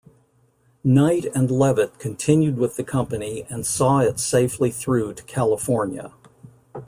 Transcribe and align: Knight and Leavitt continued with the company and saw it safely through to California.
Knight 0.83 1.25
and 1.35 1.51
Leavitt 1.51 1.99
continued 1.99 2.57
with 2.57 2.75
the 2.75 2.83
company 2.83 3.45
and 3.49 3.67
saw 3.67 3.99
it 3.99 4.19
safely 4.19 4.71
through 4.71 5.13
to 5.13 5.21
California. 5.25 6.11